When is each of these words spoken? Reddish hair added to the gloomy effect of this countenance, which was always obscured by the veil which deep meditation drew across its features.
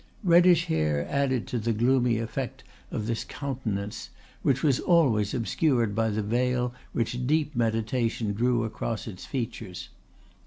Reddish 0.23 0.65
hair 0.65 1.07
added 1.11 1.45
to 1.45 1.59
the 1.59 1.73
gloomy 1.73 2.17
effect 2.17 2.63
of 2.89 3.05
this 3.05 3.23
countenance, 3.23 4.09
which 4.41 4.63
was 4.63 4.79
always 4.79 5.35
obscured 5.35 5.93
by 5.93 6.09
the 6.09 6.23
veil 6.23 6.73
which 6.91 7.27
deep 7.27 7.55
meditation 7.55 8.33
drew 8.33 8.63
across 8.63 9.05
its 9.07 9.25
features. 9.27 9.89